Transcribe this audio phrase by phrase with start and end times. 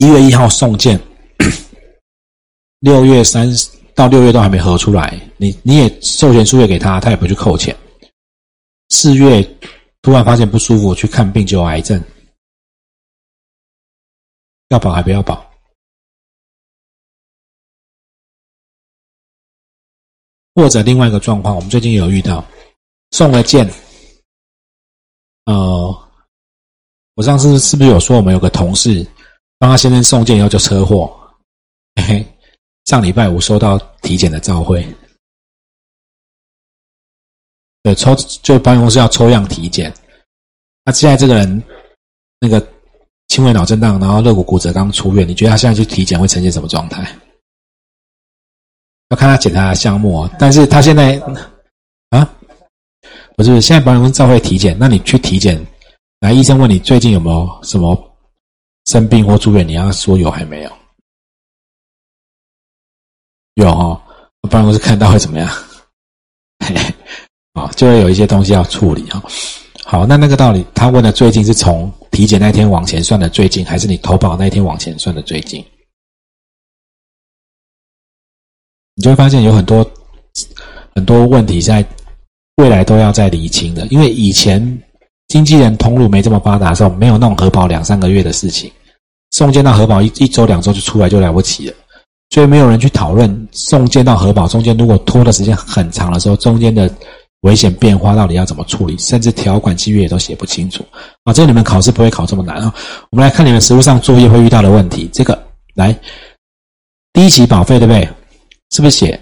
[0.00, 0.98] 一月一号送件，
[2.80, 7.76] 六月三十到六月都还没核出来，你你也授权书也给他，他也不去扣钱。
[8.88, 9.42] 四月
[10.00, 12.02] 突然发现不舒服，去看病就有癌症，
[14.70, 15.46] 要保还不要保？
[20.54, 22.42] 或者另外一个状况，我们最近有遇到。
[23.10, 23.70] 送了件，
[25.44, 26.08] 呃，
[27.16, 29.06] 我上次是不是有说我们有个同事
[29.60, 31.14] 帮他先生送件以后就车祸？
[31.96, 32.26] 嘿嘿，
[32.86, 34.82] 上礼拜五收到体检的照会。
[37.82, 39.94] 对，抽就保险公司要抽样体检。
[40.82, 41.62] 那现在这个人
[42.40, 42.66] 那个
[43.28, 47.14] 轻微脑震荡，然后肋骨骨折，刚出院，你觉得他现在去体检会呈现什么状态？
[49.10, 51.20] 要看他检查的项目，但是他现在
[52.08, 52.34] 啊，
[53.36, 55.62] 不是现在保险公司照会体检，那你去体检，
[56.20, 58.09] 来医生问你最近有没有什么
[58.86, 60.72] 生病或住院，你要说有还没有？
[63.54, 64.02] 有哈，
[64.42, 65.48] 保险公室看到会怎么样？
[67.52, 69.22] 啊， 就会有一些东西要处理哈。
[69.84, 75.64] 好，那那个道理，他问的最近是从体检那天往前算的最近，还是你投保那天往前算的最近？
[78.94, 79.88] 你就会发现有很多
[80.94, 81.84] 很多问题在
[82.56, 84.60] 未来都要在厘清的，因为以前
[85.30, 88.70] 经纪人通路没这么发达的时候，没有那种核保两三个月的事情，
[89.30, 91.74] 送件到核保一一周两周就出来就了不起了，
[92.28, 96.92] 所以没有人去讨论送件到核保中间如果拖的时间很长的时候，中间的。
[97.42, 98.94] 危险变化到底要怎么处理？
[98.98, 100.84] 甚至条款契约也都写不清楚
[101.24, 101.32] 啊！
[101.32, 102.74] 这个你们考试不会考这么难啊！
[103.08, 105.08] 我们来看你们实务上作业会遇到的问题。
[105.10, 105.42] 这个
[105.74, 105.98] 来，
[107.14, 108.06] 第一期保费对不对？
[108.72, 109.18] 是不是写？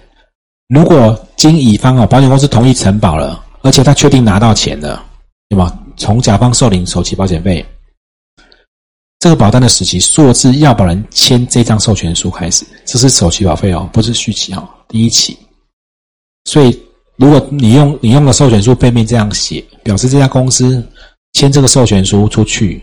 [0.67, 5.01] 如果经乙方哦，保险公司同意承保了，而且他确定拿到钱了，
[5.47, 5.79] 对吗？
[5.99, 7.63] 从甲方受领首期保险费，
[9.19, 15.37] 这个保单的时期，数字要保人签这张授权书开始，这是首期保费哦，不是续期哦，第一期，
[16.45, 16.81] 所以。
[17.21, 20.81] 如果你用你用的授权书背面这样写，表示这家公司
[21.33, 22.81] 签这个授权书出去，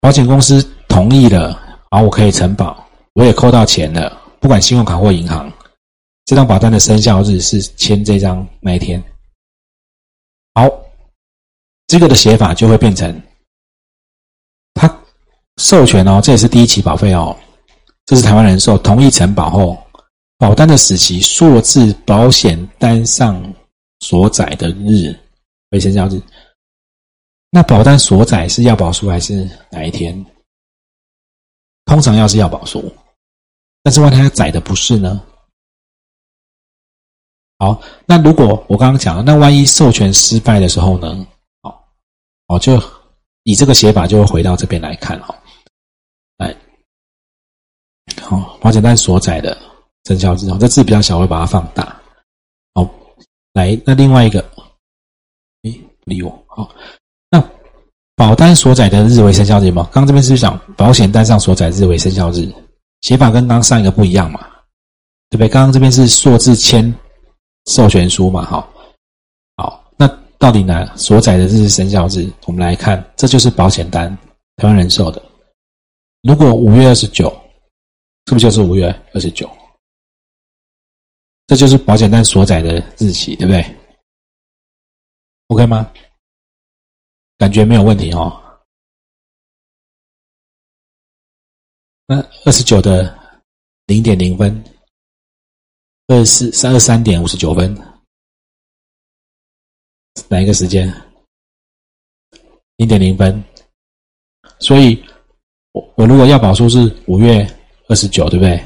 [0.00, 1.56] 保险公司同意了，
[1.88, 5.48] 好，我可以承保，我也扣到钱了，不管信用卡或银行，
[6.24, 9.00] 这张保单的生效日是签这张那一天。
[11.88, 13.20] 这个的写法就会变成，
[14.74, 14.88] 他
[15.56, 17.36] 授权哦，这也是第一期保费哦，
[18.06, 19.76] 这是台湾人寿同意承保后。
[20.36, 23.42] 保单的死期数字保险单上
[23.98, 25.12] 所载的日
[25.70, 26.22] 为生效日。
[27.50, 30.24] 那保单所载是要保书还是哪一天？
[31.86, 32.94] 通常要是要保书，
[33.82, 35.20] 但是万一它载的不是呢？
[37.58, 41.26] 好，那如果我刚刚讲了，那万一授权失败的时候呢？
[42.48, 42.82] 哦，就
[43.44, 45.34] 以这个写法就会回到这边来看哈。
[46.36, 46.54] 来，
[48.20, 49.56] 好，保险单所载的。
[50.04, 52.00] 生效日哦，这字比较小，我会把它放大。
[52.72, 52.88] 好，
[53.52, 54.40] 来，那另外一个，
[55.64, 56.30] 诶，不理我。
[56.46, 56.74] 好，
[57.30, 57.44] 那
[58.16, 59.82] 保单所载的日为生效日吗？
[59.92, 62.50] 刚刚这边是讲保险单上所载日为生效日，
[63.02, 64.40] 写法跟刚上一个不一样嘛？
[65.28, 65.48] 对不对？
[65.48, 66.94] 刚刚这边是数字签
[67.66, 68.46] 授权书嘛？
[68.46, 68.77] 好，好，那
[70.38, 72.30] 到底哪所载的日是生效日？
[72.46, 74.16] 我们来看，这就是保险单，
[74.56, 75.20] 台湾人寿的。
[76.22, 77.28] 如果五月二十九，
[78.26, 79.50] 是不是就是五月二十九？
[81.48, 83.76] 这就是保险单所载的日期，对不对
[85.48, 85.90] ？OK 吗？
[87.38, 88.40] 感觉没有问题哦。
[92.06, 93.18] 那二十九的
[93.86, 94.62] 零点零分，
[96.08, 97.74] 二十四三二三点五十九分，
[100.28, 100.92] 哪一个时间？
[102.76, 103.42] 零点零分。
[104.60, 105.02] 所以，
[105.72, 107.46] 我我如果要保书是五月
[107.88, 108.64] 二十九，对不对？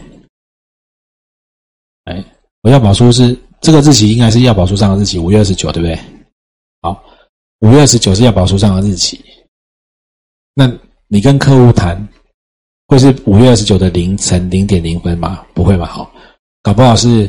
[2.04, 2.24] 哎。
[2.62, 5.98] 我要保书是这个日期，应该是要保书上的日期，五月二十九，对不对？
[6.80, 7.04] 好，
[7.58, 9.20] 五月二十九是要保书上的日期。
[10.54, 10.72] 那
[11.08, 12.08] 你跟客户谈，
[12.86, 15.44] 会是五月二十九的凌晨零点零分吗？
[15.54, 15.86] 不会吧？
[15.86, 16.14] 好，
[16.62, 17.28] 搞不好是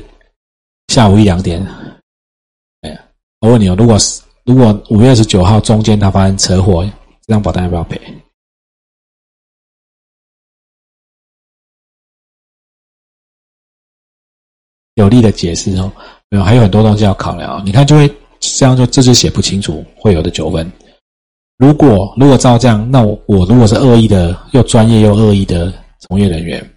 [0.90, 1.66] 下午一两点。
[2.82, 3.04] 哎呀，
[3.40, 6.84] 我问你哦，如果是如果五月二十九号中间他发生车祸，
[7.26, 8.00] 这张保单要不要赔？
[14.96, 15.92] 有力的解释哦，
[16.30, 17.66] 没有，还有很多东西要考量。
[17.66, 18.08] 你看，就会
[18.40, 20.72] 这样，就这就写不清楚，会有的纠纷。
[21.58, 26.76] 如果如果照这样，那我我如果是恶意的，又专业又恶意的从业人员，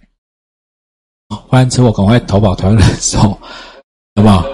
[1.49, 4.45] 发生车祸赶快投保台湾人寿，好不好？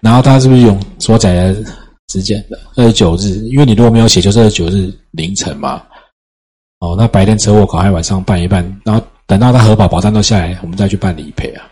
[0.00, 1.64] 然后他是不是用所载的
[2.10, 3.46] 时间二十九日？
[3.46, 5.86] 因为你如果没有写，就是二十九日凌晨嘛。
[6.80, 11.70] 哦，那白天车祸赶快晚上办一办，然后等到他核保保单都下来，我们再去办理赔啊，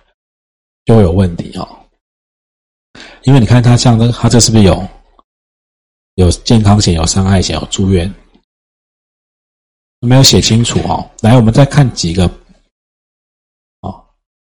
[0.85, 1.67] 就会有问题哦。
[3.25, 4.87] 因为你看他像这，他这是不是有
[6.15, 8.15] 有健康险、有伤害险、有住院？
[10.01, 11.11] 没有写清楚哦。
[11.21, 12.31] 来，我们再看几个。
[13.81, 14.05] 哦，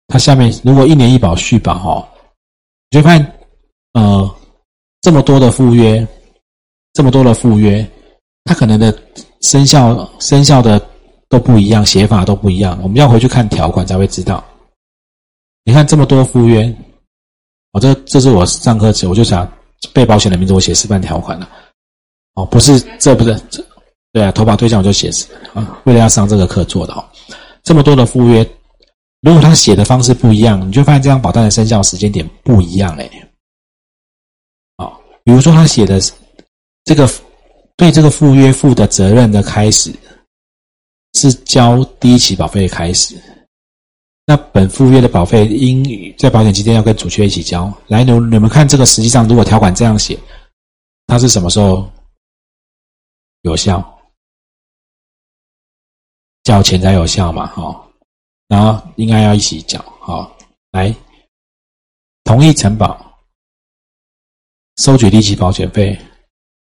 [0.07, 2.09] 他下面如果一年一保续保哦，
[2.91, 3.21] 你就看
[3.95, 4.37] 呃
[5.01, 6.07] 这么多的附约，
[6.93, 7.87] 这么多的附约，
[8.45, 8.97] 它可能的
[9.41, 10.81] 生效生效的
[11.29, 12.79] 都不一样，写法都不一样。
[12.83, 14.45] 我们要回去看条款才会知道。
[15.65, 16.65] 你看这么多附约，
[17.73, 19.51] 哦，这这是我上课时我就想
[19.93, 21.49] 被保险的名字我写示范条款了。
[22.35, 23.65] 哦，不是，这不是这。
[24.13, 25.11] 对啊，投保对象我就写
[25.55, 27.05] 啊，为了要上这个课做的哦。
[27.63, 28.47] 这么多的附约，
[29.21, 33.09] 如果他写的方式不一样，你就发现这张保单的生效时间点不一样嘞。
[35.25, 36.01] 比如说他写的
[36.85, 37.09] 这个
[37.77, 39.95] 对这个附约负的责任的开始
[41.15, 43.21] 是交第一期保费的开始，
[44.27, 45.85] 那本附约的保费应
[46.17, 47.73] 在保险期间要跟主缺一起交。
[47.89, 50.19] 来，你你们看这个，实际上如果条款这样写，
[51.07, 51.91] 它是什么时候
[53.43, 53.99] 有效？
[56.45, 57.89] 缴钱才有效嘛，哈，
[58.49, 60.35] 然后应该要一起缴，好，
[60.73, 60.93] 来
[62.25, 63.10] 同意承保，
[64.81, 65.97] 收取利息保险费，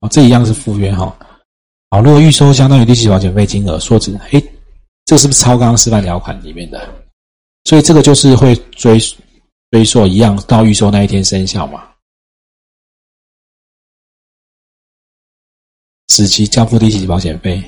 [0.00, 1.14] 哦，这一样是附约哈，
[1.90, 4.42] 好，如果预收相当于利息保险费金额，说值，诶，
[5.04, 6.88] 这是不是超刚刚示范条款里面的？
[7.64, 8.98] 所以这个就是会追
[9.70, 11.86] 追溯一样到预收那一天生效嘛，
[16.08, 17.62] 使其交付利息保险费，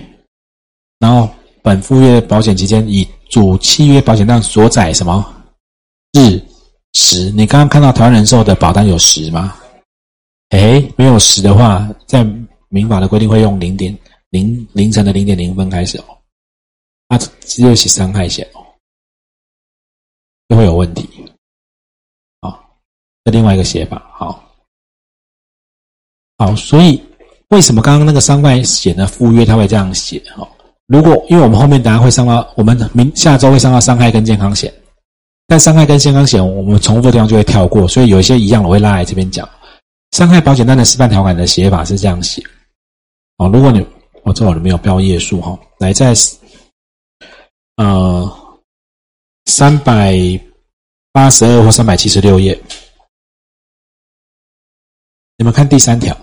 [0.99, 1.29] 然后。
[1.63, 5.23] 本附约保险期间，以主契约保险单所载什么
[6.15, 6.41] 日
[6.95, 7.31] 时？
[7.33, 9.55] 你刚刚看到台湾人寿的保单有时吗？
[10.51, 12.25] 哎，没有十的话，在
[12.69, 13.97] 民法的规定会用零点
[14.31, 16.05] 零凌晨的零点零分开始哦。
[17.09, 18.61] 那，只有写伤害险哦，
[20.49, 21.09] 就会有问题。
[22.41, 22.65] 好，
[23.25, 24.45] 这另外一个写法，好，
[26.39, 27.01] 好，所以
[27.49, 30.21] 为什么刚刚那个伤害险的附约他会这样写？
[30.37, 30.49] 哦？
[30.87, 34.73] 如果因为我们后面等下会上到，我们明下周会上到伤害跟健康险，
[35.47, 39.49] 但伤害跟健康险我们重复的地方就会跳过，所以有一些一样我会拉来这边讲。
[40.13, 42.43] 伤害保险单的示范条款的写法是这样写，
[43.37, 43.87] 哦，如果你
[44.25, 46.13] 我这里没有标页数哈，来在
[47.77, 48.59] 呃
[49.47, 50.15] 三百
[51.13, 52.61] 八十二或三百七十六页，
[55.37, 56.15] 你们看第三条，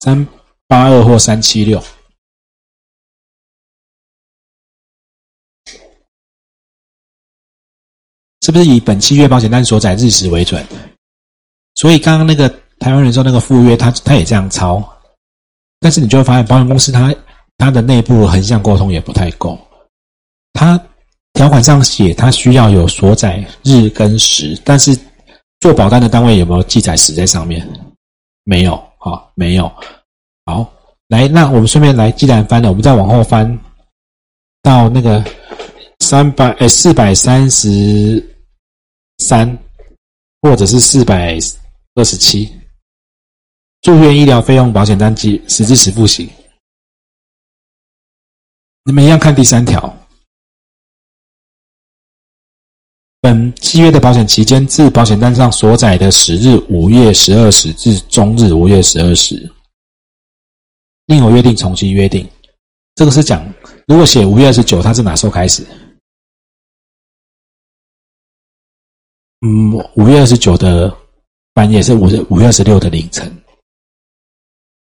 [0.00, 0.26] 三
[0.66, 1.82] 八二或三七六。
[8.42, 10.64] 是不是以本契约保险单所载日时为准？
[11.76, 14.82] 所以刚刚那个台湾人寿那个附约，他他也这样抄，
[15.78, 17.14] 但是你就会发现保险公司它
[17.56, 19.58] 它的内部横向沟通也不太够。
[20.52, 20.80] 它
[21.34, 24.98] 条款上写它需要有所载日跟时，但是
[25.60, 27.66] 做保单的单位有没有记载时在上面？
[28.44, 29.70] 没有啊，没有。
[30.46, 30.70] 好，
[31.08, 33.46] 来，那我们顺便来，既然翻了，我们再往后翻
[34.62, 35.22] 到那个
[36.00, 38.22] 三百诶四百三十。
[39.18, 39.58] 三，
[40.42, 41.38] 或者是四百
[41.96, 42.52] 二十七，
[43.80, 46.28] 住院医疗费用保险单及实支实付型。
[48.84, 49.98] 你们一样看第三条。
[53.18, 59.50] 本契约的保险期间，自保险单上所载的时日五月十二时至终日五月十二时，
[61.06, 62.30] 另有约定重新约定。
[62.94, 63.42] 这个是讲，
[63.88, 65.66] 如果写五月二十九，它是哪时候开始？
[69.40, 70.94] 嗯，五月二十九的
[71.56, 73.34] 半夜是五月五月二十六的凌晨，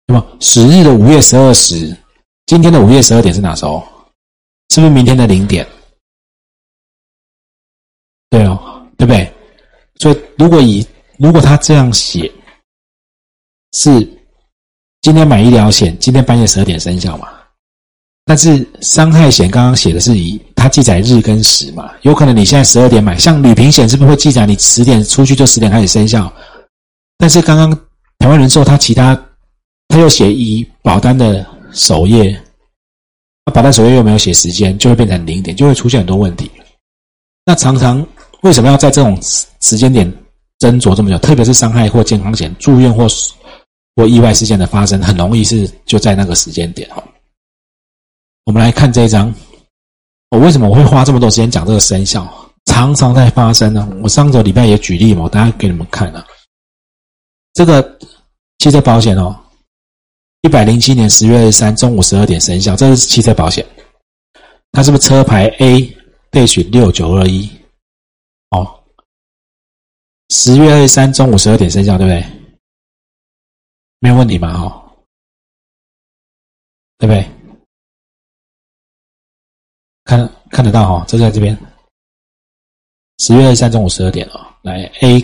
[0.06, 1.94] 那么十日的五月十二时，
[2.46, 3.86] 今天的五月十二点是哪时候？
[4.70, 5.68] 是不是明天的零点？
[8.30, 8.58] 对哦，
[8.96, 9.30] 对不对？
[9.96, 10.82] 所以如果以
[11.18, 12.32] 如果他这样写，
[13.72, 13.90] 是
[15.02, 17.28] 今天买医疗险，今天半夜十二点生效嘛？
[18.24, 26.32] 但是伤害险刚刚写的是以它记载日跟时嘛，有可能你现在十二点买，像旅平险是不是会记载你十点出去就十点开始生效？
[27.22, 27.70] 但是刚刚
[28.18, 29.14] 台湾人寿它其他
[29.86, 32.36] 它又写以保单的首页，
[33.46, 36.50] 那保单首页又没有写时间，就会变成零点，就会出现很多问题。
[37.46, 38.04] 那常常
[38.40, 40.12] 为什么要在这种时间点
[40.58, 41.18] 斟酌这么久？
[41.18, 43.06] 特别是伤害或健康险、住院或
[43.94, 47.00] 或意外事件的发生，很容易是就在那个时间点哈。
[48.46, 49.32] 我们来看这一张，
[50.30, 52.26] 我为什么我会花这么多时间讲这个生效？
[52.64, 53.88] 常常在发生呢。
[54.02, 56.26] 我上周礼拜也举例嘛，我大家给你们看了。
[57.52, 57.98] 这个
[58.58, 59.38] 汽车保险哦，
[60.40, 63.66] 一百零七年十月二十三中午十二点生效，这是汽车保险。
[64.72, 65.96] 它是不是车牌 A
[66.30, 67.46] 备选六九二一，
[68.50, 68.82] 哦，
[70.30, 72.24] 十月二十三中午十二点生效，对不对？
[73.98, 74.50] 没有问题嘛？
[74.58, 74.96] 哦，
[76.96, 77.30] 对不对？
[80.04, 81.56] 看看得到哈，就在这边，
[83.18, 85.20] 十月二十三中午十二点哦，来 A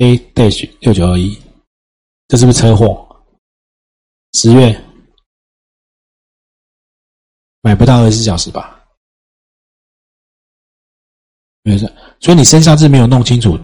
[0.00, 1.38] A dash 六九二一，
[2.28, 3.06] 这是不是车祸？
[4.32, 4.82] 十月
[7.60, 8.82] 买不到二十四小时吧？
[11.62, 11.84] 没事，
[12.18, 13.58] 所以你生效日没有弄清楚，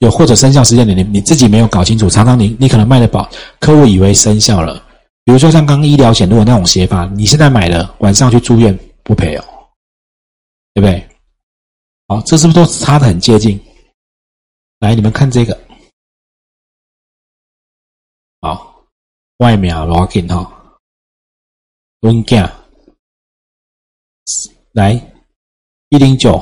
[0.00, 3.26] 有或者生效时间点你你自己没有搞清楚，常常你你可能卖的保，
[3.58, 4.86] 客户以为生效了。
[5.24, 9.44] 比如说像刚刚医疗险，如果那种写法，你现在买了，晚上去住院不赔哦，
[10.74, 11.08] 对不对？
[12.08, 13.58] 好，这是不是都差的很接近？
[14.84, 15.58] 来，你们看这个，
[18.42, 18.84] 好，
[19.38, 20.78] 外面啊，login 哈
[22.02, 22.52] ，login，
[24.72, 24.92] 来，
[25.88, 26.38] 一零九。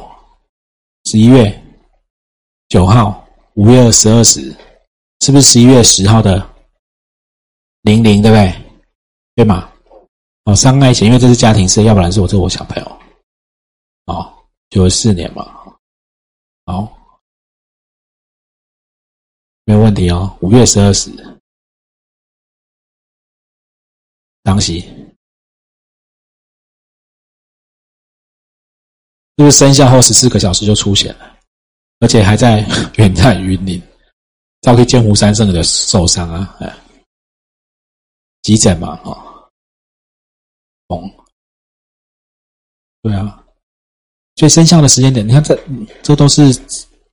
[1.04, 1.64] 十一月
[2.68, 4.40] 九号，五月十二时，
[5.20, 6.48] 是不是十一月十号的
[7.82, 8.52] 零零，对不对？
[9.36, 9.72] 对吗？
[10.44, 13.00] 哦，伤害险，因为这是家庭事，要不然是我这我小朋友。
[14.06, 14.32] 哦，
[14.70, 15.44] 九四年嘛，
[16.66, 16.88] 好，
[19.64, 20.36] 没有问题哦。
[20.40, 21.10] 五月十二时，
[24.42, 24.82] 当时。
[29.34, 31.36] 就是生效后十四个小时就出现了，
[31.98, 32.60] 而且还在
[32.98, 33.82] 远在云林，
[34.60, 36.78] 照去剑湖山上的受伤啊，哎，
[38.42, 41.00] 急诊嘛，哦，
[43.00, 43.42] 对啊，
[44.36, 45.58] 所以生效的时间点，你看这
[46.02, 46.42] 这都是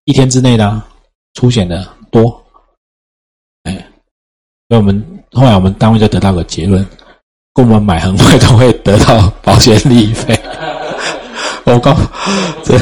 [0.03, 0.87] 一天之内的
[1.33, 1.97] 出现的。
[2.11, 2.43] 多，
[3.63, 3.73] 哎，
[4.67, 6.85] 所以我们后来我们单位就得到个结论，
[7.53, 10.39] 跟我们买很快都会得到保险利益费。
[11.65, 11.95] 我告
[12.63, 12.77] 这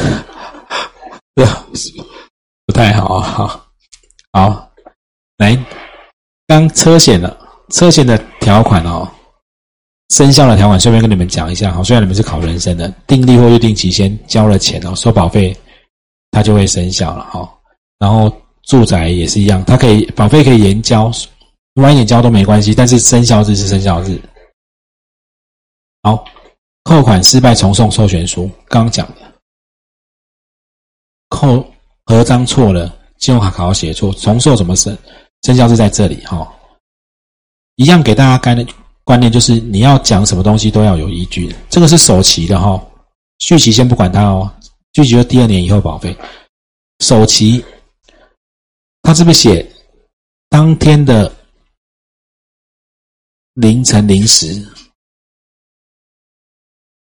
[1.34, 1.46] 这
[2.66, 3.22] 不太好啊！
[3.22, 3.66] 好，
[4.32, 4.70] 好，
[5.36, 5.56] 来，
[6.46, 7.36] 刚车险的
[7.70, 9.06] 车险的条款哦，
[10.08, 11.82] 生效的条款，顺便跟你们讲一下哈。
[11.82, 15.54] 虽然你们是考人生的，订立或约定期先交了钱哦，收保费，
[16.30, 17.46] 它就会生效了哈。
[17.98, 18.34] 然后
[18.68, 21.10] 住宅也是一样，它可以保费可以延交，
[21.74, 24.22] 晚一点交都没关系，但是生效日是生效日。
[26.04, 26.24] 好。
[26.84, 29.16] 扣款失败重送授权书，刚刚讲的，
[31.28, 31.62] 扣
[32.06, 34.96] 合章错了，信用卡卡号写错，重送怎么生？
[35.42, 36.50] 生效是在这里哈。
[37.74, 38.66] 一样给大家概念
[39.04, 41.54] 观念，就是你要讲什么东西都要有依据。
[41.68, 42.82] 这个是首期的哈，
[43.40, 44.50] 续期先不管它哦，
[44.94, 46.16] 续期就第二年以后保费。
[47.00, 47.62] 首期，
[49.02, 49.66] 他这边写
[50.48, 51.34] 当天的
[53.54, 54.66] 凌晨零时？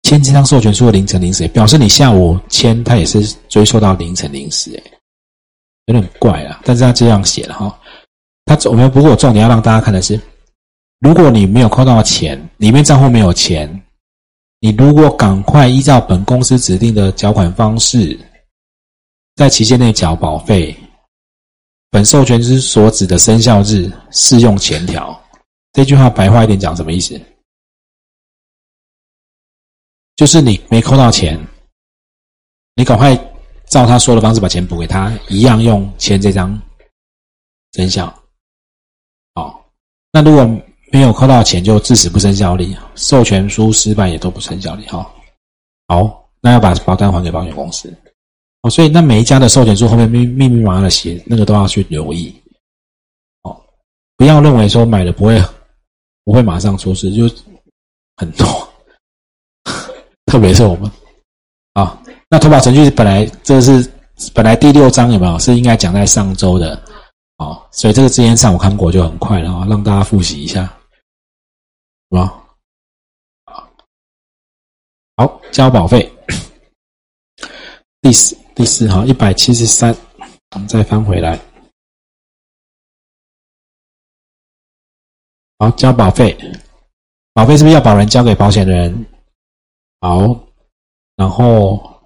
[0.03, 4.91] 签这张授权书的凌晨零时，表示你下午签，他也是追溯到凌晨零时，哎，
[5.85, 6.61] 有点怪啊。
[6.65, 7.79] 但是他这样写了哈，
[8.45, 10.19] 他我们不过重点要让大家看的是，
[10.99, 13.69] 如果你没有扣到钱，里面账户没有钱，
[14.61, 18.19] 你如果赶快依照本公司指定的缴款方式，
[19.35, 20.75] 在期限内缴保费，
[21.91, 25.19] 本授权之所指的生效日适用前条。
[25.73, 27.19] 这句话白话一点讲什么意思？
[30.15, 31.39] 就是你没扣到钱，
[32.75, 33.15] 你赶快
[33.67, 36.59] 照他说的方式把钱补给他，一样用签这张
[37.73, 38.13] 生效。
[39.35, 39.55] 哦，
[40.11, 40.43] 那如果
[40.91, 44.85] 没有扣到钱，就致死不生效力，授权书失败也都不生效力。
[44.87, 45.09] 哈，
[45.87, 47.91] 好，那要把保单还给保险公司。
[48.61, 52.33] 哦，所以那每一家的授权书后面密密密麻麻的写，那个都要去留意。
[53.43, 53.61] 哦，
[54.17, 55.41] 不要认为说买了不会
[56.25, 57.33] 不会马上出事，就
[58.17, 58.45] 很多。
[60.25, 60.91] 特别是我们
[61.73, 61.99] 啊，
[62.29, 63.91] 那投保程序本来这是
[64.33, 66.79] 本来第六章有没有是应该讲在上周的
[67.37, 70.65] 哦，所以这个之前上午看过就很快了啊，让大家复习一下，
[72.11, 72.43] 是吧？
[73.45, 73.67] 啊，
[75.15, 76.11] 好，交保费
[78.01, 79.95] 第四第四哈一百七十三，
[80.53, 81.39] 我们再翻回来，
[85.57, 86.37] 好，交保费，
[87.31, 89.05] 保费是不是要保人交给保险人？
[90.01, 90.19] 好，
[91.15, 92.05] 然后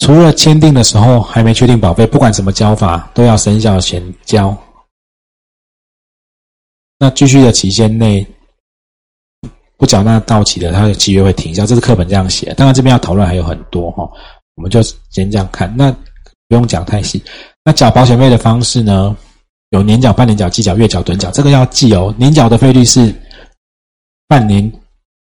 [0.00, 4.54] 除了签订的时候还没确定保费，不管怎么交法，都要生效前交。
[6.98, 8.26] 那继续的期间内
[9.76, 11.66] 不缴纳到期的，他的契约会停销。
[11.66, 12.52] 这是课本这样写。
[12.54, 14.10] 当然这边要讨论还有很多哈，
[14.54, 15.72] 我们就先这样看。
[15.76, 15.90] 那
[16.48, 17.22] 不用讲太细。
[17.64, 19.16] 那缴保险费的方式呢？
[19.70, 22.14] 有年缴、半年缴、季缴、月缴、短缴，这个要记哦。
[22.16, 23.14] 年缴的费率是。
[24.28, 24.72] 半年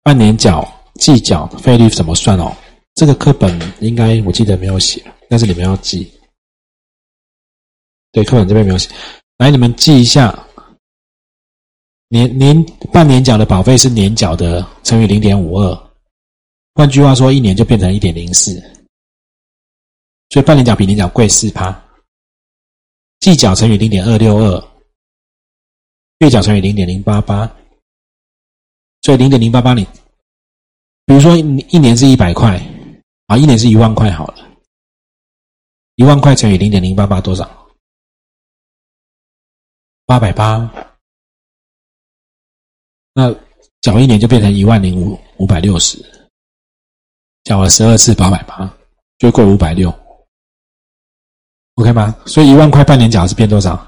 [0.02, 2.56] 半年缴、季缴费率怎么算哦？
[2.96, 6.10] 这个课本应该我记得没有写，但是你们要记。
[8.14, 8.90] 对，课本这边没有写，
[9.40, 10.34] 来你们记一下。
[12.14, 15.92] 年年半年缴的保费是年缴的乘以零点五二，
[16.76, 18.54] 换句话说，一年就变成一点零四。
[20.30, 21.74] 所以半年缴比年缴贵四趴。
[23.20, 24.64] 季缴乘以零点二六二，
[26.20, 27.52] 月缴乘以零点零八八。
[29.02, 29.84] 所以零点零八八，你
[31.08, 32.62] 比如说一年是一百块
[33.26, 34.48] 啊，一年是一万块好了，
[35.96, 37.68] 一万块乘以零点零八八多少？
[40.06, 40.93] 八百八。
[43.16, 43.32] 那
[43.82, 46.04] 缴一年就变成一万零五五百六十，
[47.44, 48.76] 缴了十二次八百八，
[49.20, 49.94] 就贵五百六
[51.76, 52.16] ，OK 吗？
[52.26, 53.88] 所以一万块半年缴是变多少？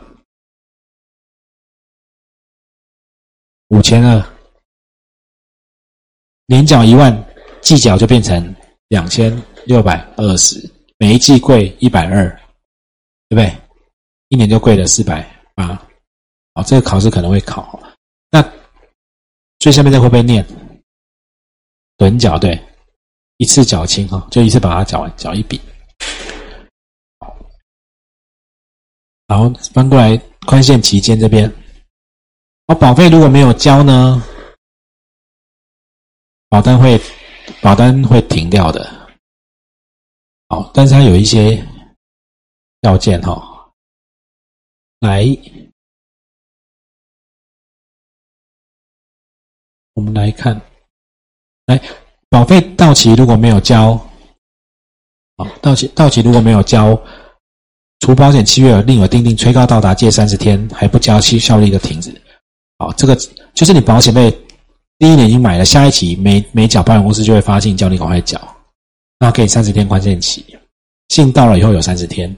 [3.69, 4.23] 五千二，
[6.45, 7.25] 年缴一万，
[7.61, 8.55] 季缴就变成
[8.89, 12.29] 两千六百二十，每一季贵一百二，
[13.29, 13.57] 对不对？
[14.27, 15.73] 一年就贵了四百八，
[16.53, 17.81] 哦，这个考试可能会考，
[18.29, 18.47] 那。
[19.65, 20.45] 最下面这会不会念？
[21.97, 22.55] 趸缴对，
[23.37, 25.59] 一次缴清哈，就一次把它缴完，缴一笔。
[27.19, 27.35] 好，
[29.25, 31.51] 然后翻过来宽限期间这边，
[32.67, 34.21] 哦，保费如果没有交呢，
[36.47, 37.01] 保单会
[37.59, 38.87] 保单会停掉的。
[40.47, 41.59] 好，但是它有一些
[42.81, 43.73] 要件哈，
[44.99, 45.25] 来。
[49.95, 50.59] 我们来看，
[51.67, 51.81] 来
[52.29, 53.93] 保费到期如果没有交，
[55.37, 57.01] 好，到期到期如果没有交，
[58.01, 62.13] 除保险契约另有订定催告到达届三十天还不交，期效力的停止。
[62.77, 63.15] 好，这个
[63.53, 64.29] 就是你保险费
[64.99, 68.37] 第一年已经买了，下一期没没缴，保险公司就会发信叫你赶快缴，
[69.17, 70.45] 那给你三十天宽限期，
[71.07, 72.35] 信到了以后有三十天，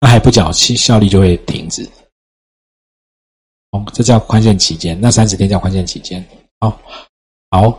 [0.00, 1.88] 那还不缴，期效力就会停止。
[3.70, 6.24] 哦，这叫宽限期间，那三十天叫宽限期间。
[6.60, 6.70] 好，
[7.50, 7.70] 好，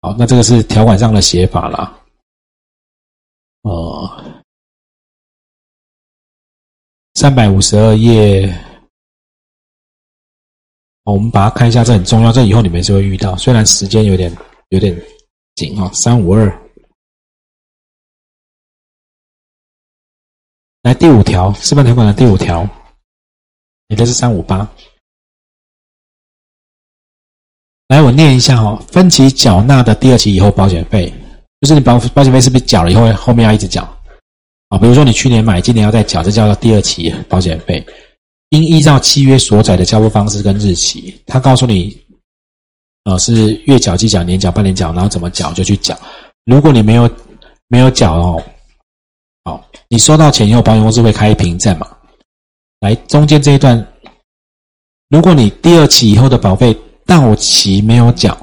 [0.00, 1.98] 好，那这个是条款上的写法了。
[3.62, 4.08] 哦，
[7.14, 8.46] 三百五十二页，
[11.02, 13.36] 我们把它看一下，这很重要，这以后你们是会遇到。
[13.36, 14.34] 虽然时间有点
[14.68, 14.96] 有点
[15.56, 16.46] 紧啊，三五二，
[20.82, 22.66] 来第五条，示范条款的第五条，
[23.88, 24.66] 你的是三五八。
[27.90, 31.12] 来，我念一下哦，分期缴纳的第二期以后保险费，
[31.60, 33.82] 就是你保保险费是不是缴了以后后面要一直缴
[34.68, 34.78] 啊？
[34.78, 37.84] 比如说你去年买，今年要再缴，这叫做第二期保险费。
[38.50, 42.00] 应依照契约所载的交付方式跟日期，他告诉你，
[43.06, 45.98] 呃，是月缴、季缴、年缴、半年缴，然后怎么缴就去缴。
[46.44, 47.10] 如果你没有
[47.66, 48.40] 没有缴哦，
[49.42, 51.88] 好，你收到钱以后，保险公司会开凭证嘛？
[52.78, 53.84] 来，中间这一段，
[55.08, 56.72] 如果你第二期以后的保费。
[57.10, 58.38] 到期没有缴，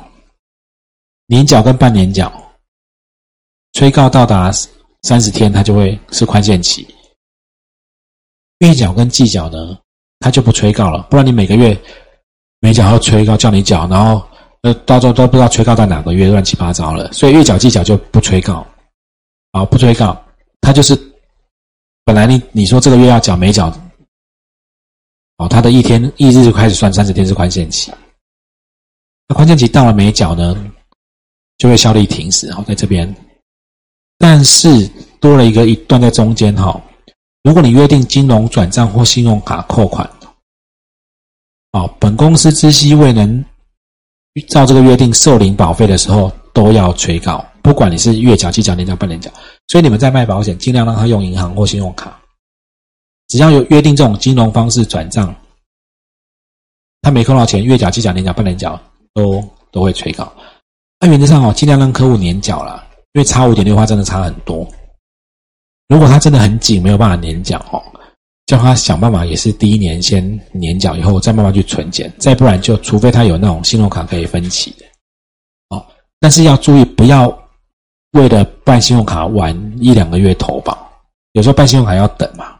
[1.27, 2.30] 年缴跟半年缴，
[3.71, 4.51] 催告到达
[5.03, 6.86] 三十天，它就会是宽限期。
[8.60, 9.80] 月缴跟季缴呢，
[10.19, 11.80] 它就不催告了，不然你每个月
[12.60, 14.21] 没缴要催告叫你缴，然后
[14.63, 17.10] 呃到时候都不知道催告在哪个月，乱七八糟了。
[17.13, 18.67] 所以月缴季缴就不催告，
[19.53, 20.21] 啊不催告，
[20.60, 20.93] 它就是
[22.03, 23.73] 本来你你说这个月要缴没缴，
[25.38, 27.93] 哦，它的一天一日就开始算三十天是宽限期。
[29.28, 30.56] 那宽限期到了没缴呢，
[31.58, 32.48] 就会效力停止。
[32.48, 33.13] 然后，在这边，
[34.18, 34.88] 但是
[35.20, 36.82] 多了一个一段在中间哈。
[37.44, 40.10] 如果你约定金融转账或信用卡扣款，
[41.72, 43.44] 哦，本公司知悉未能
[44.48, 47.46] 照这个约定受领保费的时候，都要催告。
[47.62, 49.30] 不管你是月缴、季缴、年缴、半年缴，
[49.68, 52.18] 所以你们在卖保险，尽量让他用银行或信用卡。
[53.28, 55.36] 只要有约定这种金融方式转账，
[57.02, 58.82] 他没扣到钱，月缴、季缴、年缴、半年缴。
[59.17, 60.32] 都都会催告，
[60.99, 64.67] 那原则上哦，尽量让客户年缴了，因为差五点六的话，真的差很多。
[65.88, 67.82] 如果他真的很紧，没有办法年缴哦，
[68.45, 74.86] 叫他想办法，也是第一年先年缴，以后再慢慢去存钱，再不然就除非他有那种信用卡可以分期的，
[75.69, 75.84] 哦，
[76.19, 77.27] 但是要注意，不要
[78.12, 80.77] 为了办信用卡晚一两个月投保，
[81.32, 82.56] 有时候办信用卡要等嘛，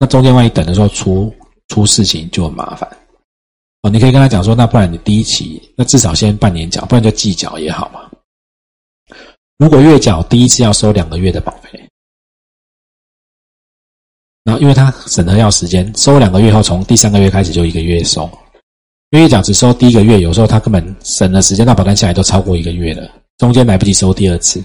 [0.00, 1.32] 那中间万一等的时候出
[1.68, 2.88] 出事情就很麻烦。
[3.82, 8.10] 哦，你可以跟他讲说，那不然你第一期，那至少先半年缴，不然就季缴也好嘛。
[9.56, 11.88] 如果月缴，第一次要收两个月的保费，
[14.44, 18.30] 然后因为他审核要时间，收两个月后，从第三个月开始就一个月收。
[19.10, 24.62] 因为月缴只收第一个月，有时候他根本审了时间到保单下来都超过一个月了，中间来不及收第二次，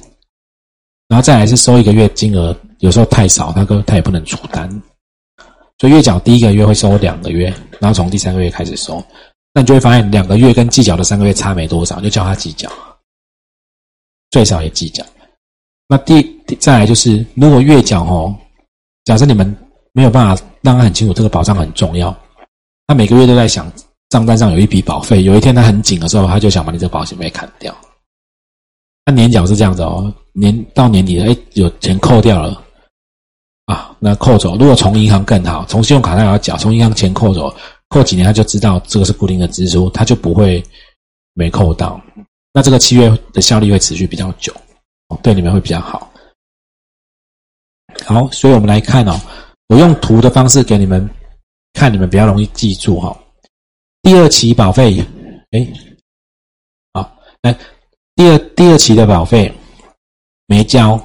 [1.07, 4.69] 然后再来是收一个月金额，有时候太少，他哥他也不能出单，
[5.79, 9.03] 所以月缴第一个月会收两个月，然后从第三个月开始收，
[9.53, 12.71] 那你就会发现两个月跟计缴的三个月差没多少，就叫他计缴，
[14.31, 15.05] 最少也计缴。
[15.87, 16.23] 那第
[16.59, 18.35] 再来就是，如果月缴哦，
[19.03, 19.55] 假设你们
[19.93, 22.15] 没有办法让他很清楚这个保障很重要，
[22.87, 23.71] 他每个月都在想。
[24.09, 27.75] 账单上有一笔保费，有一天他很紧的时候，他就想把你这个保险费砍掉。
[29.03, 32.63] 那年缴是这样子哦，年到年底了，哎，有钱扣掉了
[33.65, 34.57] 啊，那扣走。
[34.57, 37.53] 如果从银行更好，从信用卡他要缴，从银行钱扣走，
[37.89, 40.63] 扣几年他就知道这个是固定的支出，他就不会
[41.33, 41.99] 没扣到。
[42.53, 44.53] 那这个契约的效力会持续比较久，
[45.21, 46.11] 对你们会比较好。
[48.05, 49.19] 好，所以我们来看哦，
[49.67, 51.09] 我用图的方式给你们
[51.73, 53.17] 看，你们比较容易记住哈。
[54.03, 55.03] 第二期保费，
[55.51, 55.67] 哎，
[56.93, 57.57] 好，来，
[58.15, 59.51] 第二第二期的保费
[60.45, 60.99] 没交，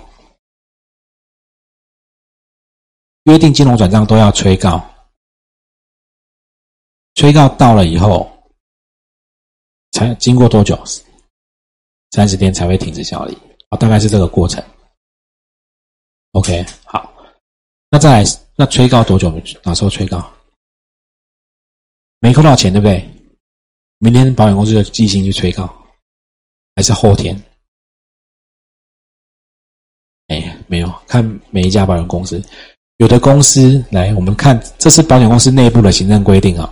[3.30, 4.84] 约定金融转账都要催告，
[7.14, 8.28] 催告到了以后，
[9.92, 10.76] 才经过多久？
[12.10, 13.38] 三十天才会停止效力，
[13.68, 14.60] 啊，大概是这个过程。
[16.32, 17.14] OK，好，
[17.88, 18.24] 那再来，
[18.56, 19.30] 那催告多久？
[19.62, 20.28] 哪时候催告？
[22.18, 23.08] 没扣到钱，对不对？
[23.98, 25.72] 明天保险公司就寄信去催告，
[26.74, 27.40] 还是后天？
[30.26, 32.42] 哎，没有看每一家保险公司，
[33.00, 36.70] 有的公司来，我们看这是保险公司内部的行政规定啊。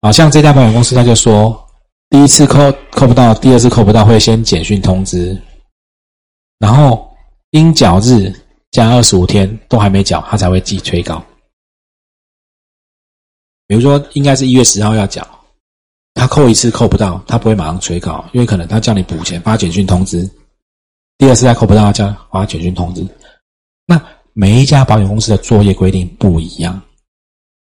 [0.00, 1.54] 好像这家保险公司他就说，
[2.08, 5.38] 第一次扣扣不到，第二次扣不到，会先简讯通知，
[6.58, 7.14] 然后
[7.50, 8.32] 应缴日
[8.70, 11.22] 加二十五天都还没缴，他才会寄催告。
[13.66, 15.28] 比如说，应该是一月十号要缴，
[16.14, 20.26] 他扣一次扣不到，他不会马上催告，因为可能他叫你补钱，发简讯通知。
[21.18, 23.06] 第二次再扣不到，叫发简讯通知。
[24.34, 26.80] 每一家保险公司的作业规定不一样，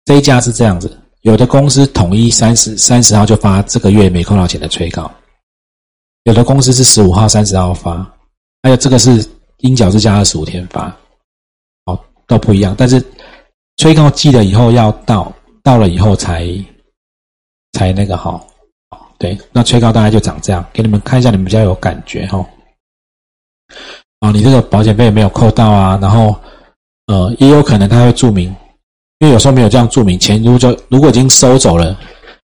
[0.04, 5.08] 这一家是这样子，有的公司统一三十三十号就发这个月没扣到钱的催告，
[6.24, 7.98] 有的公司是十五号、三十号发，
[8.62, 9.24] 还有这个是
[9.58, 10.88] 应缴日加二十五天发，
[11.84, 12.74] 哦，都不一样。
[12.76, 13.00] 但是
[13.76, 15.32] 催告寄了以后要到。
[15.66, 16.46] 到了以后才
[17.72, 18.40] 才那个哈，
[19.18, 22.48] 对，那催告大概就长这样，给你们看一下，你们比较有感觉哈。
[24.26, 26.34] 啊，你这个保险费没有扣到啊，然后
[27.06, 28.48] 呃，也有可能他会注明，
[29.20, 31.96] 因为有时候没有这样注明，钱如果就如果已经收走了，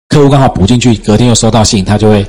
[0.08, 2.26] 客户刚好补进去，隔天又收到信，他就会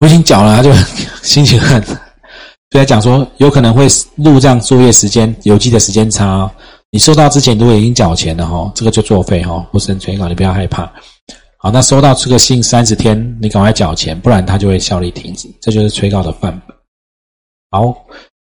[0.00, 0.72] 我已经缴了，他就
[1.22, 6.50] 心情很，就在讲说有可能会录这样作业时间邮寄的时间差。
[6.90, 10.90] 你收到之前如果已经缴钱了哈，这个就作废哈，不申催告，你不要害怕。
[11.58, 16.76] 好，那收到这个信三十天，你赶快缴钱，不然它就会效力停止，这就是催告的范本。
[17.70, 17.94] 好，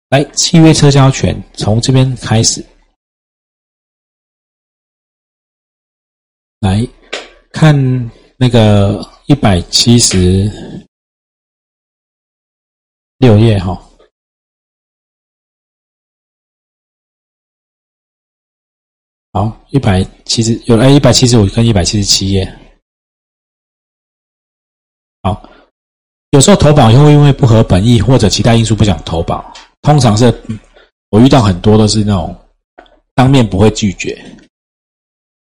[0.09, 2.63] 来契约撤销权从这边开始，
[6.59, 6.87] 来
[7.51, 7.75] 看
[8.37, 10.49] 那个一百七十
[13.17, 13.81] 六页哈。
[19.33, 22.45] 好，一百七十有哎，一百七十五跟一百七十七页。
[25.23, 25.49] 好，
[26.29, 29.53] 有时候投保又会因为不合本意或者其他因素不想投保，
[29.85, 30.33] 通常是
[31.09, 32.35] 我遇到很多都是那种
[33.13, 34.21] 当面不会拒绝，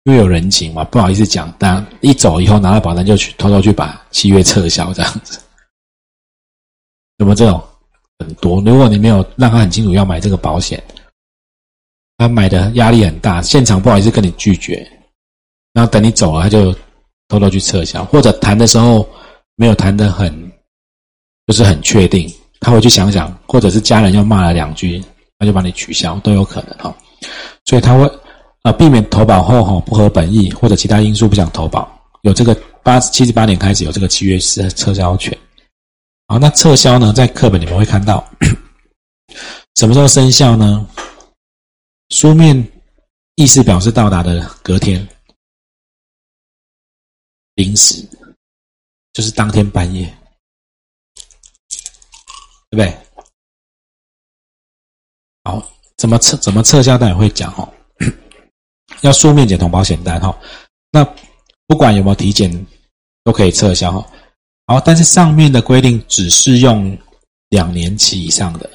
[0.04, 5.40] 因为有人情嘛，不好意思讲，但一走以后拿到保单就去偷偷去把契约撤销这样子。
[7.18, 7.62] 有没有这种
[8.20, 8.62] 很多？
[8.62, 10.82] 如果你没有让他很清楚要买这个保险。
[12.20, 14.76] 他买的压力很大，现场不好意思跟你拒绝，
[15.72, 16.74] 然后等你走了，他就
[17.28, 19.08] 偷偷去撤销，或者谈的时候
[19.56, 20.52] 没有谈的很，
[21.46, 22.28] 就是很确定，
[22.60, 25.04] 他回去想想，或者是家人又骂了两句，
[25.38, 26.96] 他就把你取消，都有可能哈。
[27.66, 28.10] 所以他会
[28.64, 31.90] 啊避免投保后哈不合本意或者其他因素不想投保，
[32.22, 35.38] 有这个八七十八年开始有这个契约是撤销权。
[36.28, 38.28] 好，那撤销呢，在课本里面会看到，
[39.76, 40.88] 什么时候生效呢？
[42.10, 42.72] 书面
[43.36, 45.06] 意思表示到达的隔天
[47.56, 48.02] 零时，
[49.14, 50.17] 就是当天半夜，
[52.70, 52.98] 对不对？
[55.44, 56.36] 好，怎么撤？
[56.38, 56.98] 怎么撤销？
[56.98, 57.74] 待会会讲哦。
[59.02, 60.38] 要书面检同保险单哈。
[60.92, 61.04] 那
[61.66, 62.66] 不管有没有体检，
[63.24, 64.12] 都可以撤销哈。
[64.66, 66.98] 好，但是上面的规定只适用
[67.50, 68.70] 两年期以上的，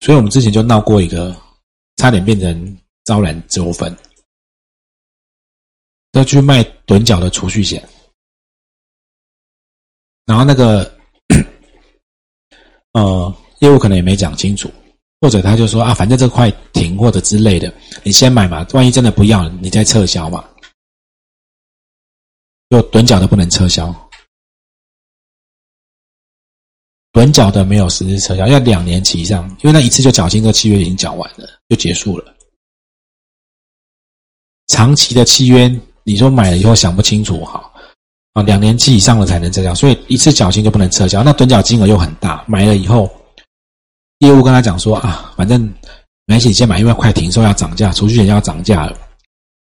[0.00, 1.36] 所以我们之前就闹过一个。
[1.96, 3.94] 差点变成招揽纠纷，
[6.12, 7.86] 要去卖趸缴的储蓄险，
[10.24, 10.98] 然后那个
[12.92, 14.70] 呃业务可能也没讲清楚，
[15.20, 17.72] 或者他就说啊，反正这块停或者之类的，
[18.02, 20.44] 你先买嘛，万一真的不要，你再撤销嘛。
[22.70, 23.92] 就趸缴的不能撤销，
[27.12, 32.34] 趸缴的没有实质撤销，要两年期以上，因为那一次就缴清，这契约已经缴完了，就结束了。
[34.68, 35.68] 长期的契约，
[36.04, 37.69] 你说买了以后想不清楚，哈
[38.32, 41.22] 啊，两年期以上的才能撤销，所以一次缴清就不能撤销。
[41.22, 43.10] 那趸缴金额又很大，买了以后，
[44.18, 45.60] 业务跟他讲说啊，反正
[46.26, 48.96] 没关系，你先买，因为快停售要涨价，储蓄险要涨价了。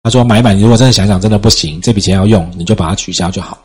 [0.02, 3.58] 他说：“买买，你如果真的想想，真的不行，这笔钱要用，你就把它取消就好。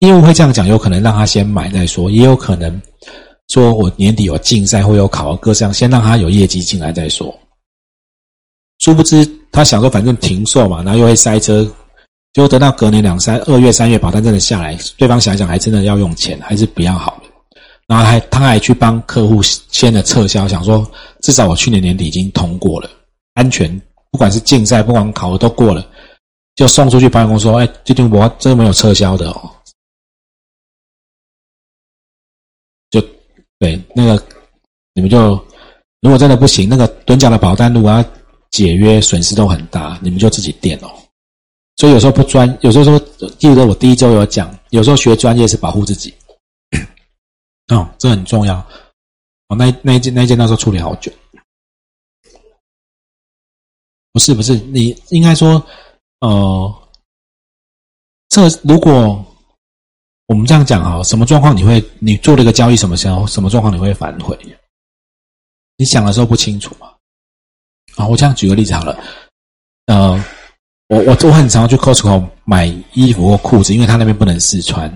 [0.00, 2.78] 业务会这样讲，有可能让他先买再说，也有可能
[3.48, 7.34] 说我年底有竞赛或有考核各项，先让他有业绩进来再说。
[8.80, 11.66] 殊不知他想说，反正停售嘛，然后又会塞车，
[12.32, 17.28] 结果等到隔年两三二月、三月保单真的下来，对方想一想还真的要用钱，还是比较好的。
[17.86, 20.88] 然后还他还去帮客户签了撤销，想说
[21.22, 22.90] 至少我去年年底已经通过了，
[23.34, 23.68] 安全。”
[24.10, 25.86] 不管是竞赛，不管考核都过了，
[26.56, 29.50] 就送出去保险公司说：“哎，这定我这个没有撤销的哦。”
[32.90, 33.02] 就
[33.58, 34.26] 对那个
[34.94, 35.32] 你们就
[36.00, 38.02] 如果真的不行，那个趸缴的保单如果要
[38.50, 40.90] 解约，损失都很大，你们就自己垫哦。
[41.78, 42.98] 所以有时候不专，有时候说
[43.38, 46.12] 记得我第一周有讲，有时候学专业是保护自己，
[47.72, 48.58] 哦，这很重要。
[49.48, 51.10] 哦，那那一件那一件那时候处理好久。
[54.12, 55.64] 不是不是，你应该说，
[56.18, 56.88] 呃，
[58.28, 59.24] 这如果
[60.26, 64.36] 我们这样讲啊，什么状况你会你做了一个交易，什么时候什么状况你会反悔？
[65.76, 66.92] 你想的时候不清楚嘛？
[67.94, 68.98] 啊，我这样举个例子好了，
[69.86, 70.20] 呃，
[70.88, 74.92] 我我我很常去 Costco 买衣服或裤子，因为他那边不能试穿。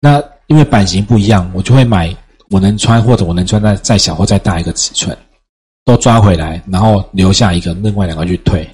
[0.00, 2.14] 那因为版型不一样，我就会买
[2.50, 5.16] 我能穿或者我能穿再再小或再大一个尺寸。
[5.84, 8.64] 都抓回来，然后留下一个，另外两个去退。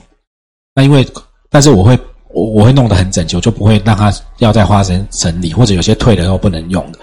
[0.75, 1.07] 那因为，
[1.49, 6.99] 但是我会我我会弄得很整齐，我就不会让他要再花时间整理，或者有些退了后不能用的。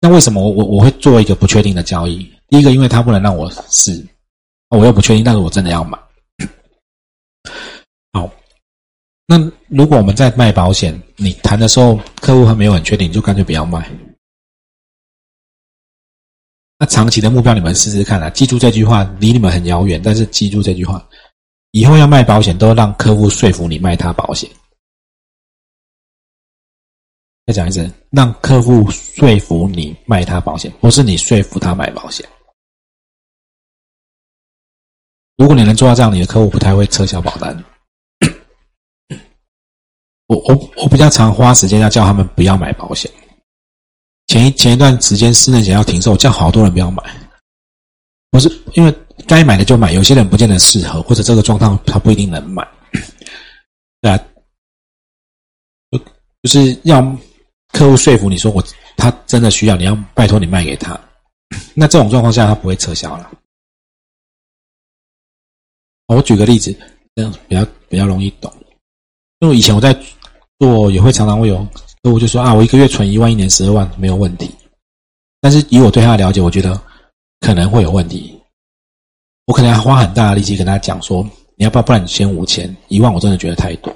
[0.00, 2.28] 那为什么我我我会做一个不确定的交易？
[2.48, 4.04] 第一个，因为他不能让我试，
[4.70, 5.96] 我又不确定，但是我真的要买。
[8.12, 8.28] 好，
[9.26, 13.90] 那如果我们在卖保险，你谈的时候客户还没有很确定，你就干脆不要卖。
[16.78, 18.30] 那长期的目标，你们试试看啊！
[18.30, 21.04] 记住这句话，离你们很遥远，但是记住这句话，
[21.70, 24.48] 以后要卖保险，都让客户说服你卖他保险。
[27.46, 32.28] 再讲一次，让客户说服你卖他保险，不是你说服他买保险。
[35.36, 37.64] 如果你能做到这样，你的客户不太会撤销保单。
[40.26, 43.10] 我我我比较常花时间要叫他们不要买保险。
[44.26, 47.02] 前一前一段时间，私人险要停售，叫好多人不要买。
[48.30, 48.92] 不是因为
[49.26, 52.66] 该买的就买，有些人不见得适合，或者这个状况他不一定能买。
[54.00, 54.18] 对啊，
[55.90, 55.98] 就
[56.42, 57.00] 就是要
[57.72, 58.62] 客户说服你说我
[58.96, 61.00] 他真的需要，你要拜托你卖给他。
[61.72, 63.30] 那这种状况下，他不会撤销了。
[66.08, 66.76] 我举个例子，
[67.14, 68.52] 这样比较比较容易懂。
[69.40, 69.92] 因为以前我在
[70.58, 71.66] 做，也会常常会有。
[72.02, 74.48] 客户就说啊，我一个月存一万，一年十二万没有问题。
[75.40, 76.80] 但是以我对他的了解，我觉得
[77.40, 78.40] 可能会有问题。
[79.46, 81.22] 我可能要花很大的力气跟他讲说，
[81.56, 81.82] 你要不要？
[81.82, 83.94] 不然你先五千，一万我真的觉得太多。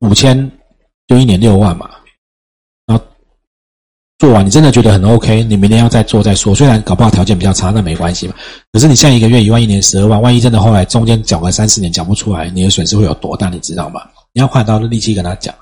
[0.00, 0.50] 五千
[1.06, 1.90] 就一年六万嘛。
[4.18, 6.54] 做完，你真的觉得很 OK，你明年要再做再说。
[6.54, 8.34] 虽然搞不好条件比较差，那没关系嘛。
[8.72, 13.50] 可是你现在一个月一万，一年十二万，万一真的后来中间缴个三四年缴不出来，你的损失会有多大？
[13.50, 14.00] 你知道吗？
[14.32, 15.54] 你要花很多的力气跟他讲，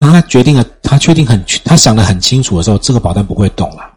[0.00, 3.92] 当他决定了，他确定很，他想的很清楚的时候，这个保单不会动了。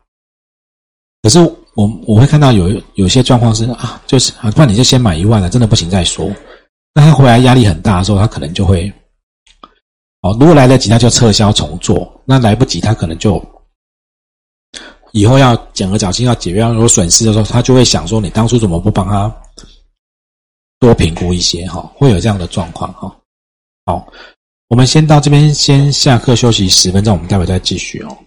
[1.24, 1.40] 可是
[1.74, 6.30] 我我会看到有有些状况是啊，就是啊，不然你就先买一万了，真的不行再说。
[6.94, 8.94] 那他回来压力很大的时候，他可能就会，
[10.22, 13.44] 哦，如果来得及，他就撤销重做；那来不及，他可能就
[15.12, 19.34] 以后要减额缴清、要解约、要有损失的时候，他就会想说，你当初怎么不帮他
[20.80, 21.66] 多评估一些？
[21.68, 23.16] 哈，会有这样的状况哈。
[23.86, 24.06] 好，
[24.68, 28.18] 我们先到这边，先下课休息十分钟，我们待会再继续哦。